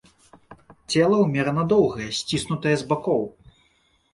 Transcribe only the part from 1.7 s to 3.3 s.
доўгае, сціснутае з бакоў.